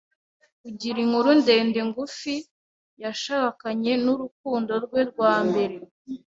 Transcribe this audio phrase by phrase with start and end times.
[0.61, 2.35] Kugira inkuru ndende ngufi,
[3.03, 5.75] yashakanye nurukundo rwe rwa mbere.